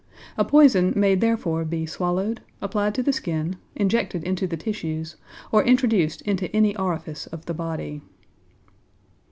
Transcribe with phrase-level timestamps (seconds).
[0.35, 5.15] A poison may therefore be swallowed, applied to the skin, injected into the tissues,
[5.51, 8.01] or introduced into any orifice of the body.